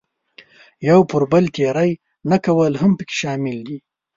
[0.89, 1.91] یو پر بل تېری
[2.29, 3.77] نه کول هم پکې شامل دي.